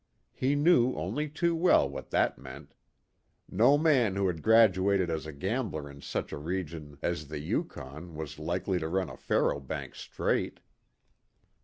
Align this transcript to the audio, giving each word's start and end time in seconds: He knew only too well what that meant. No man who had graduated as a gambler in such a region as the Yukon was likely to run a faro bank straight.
He 0.33 0.55
knew 0.55 0.95
only 0.95 1.29
too 1.29 1.55
well 1.55 1.87
what 1.87 2.09
that 2.09 2.39
meant. 2.39 2.73
No 3.47 3.77
man 3.77 4.15
who 4.15 4.25
had 4.25 4.41
graduated 4.41 5.11
as 5.11 5.27
a 5.27 5.31
gambler 5.31 5.87
in 5.91 6.01
such 6.01 6.31
a 6.31 6.39
region 6.39 6.97
as 7.03 7.27
the 7.27 7.37
Yukon 7.37 8.15
was 8.15 8.39
likely 8.39 8.79
to 8.79 8.87
run 8.87 9.11
a 9.11 9.15
faro 9.15 9.59
bank 9.59 9.93
straight. 9.93 10.59